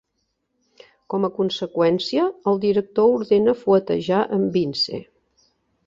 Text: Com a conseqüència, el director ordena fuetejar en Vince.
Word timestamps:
Com 1.15 1.27
a 1.27 1.31
conseqüència, 1.35 2.25
el 2.53 2.59
director 2.65 3.13
ordena 3.21 3.57
fuetejar 3.63 4.27
en 4.39 4.53
Vince. 4.59 5.09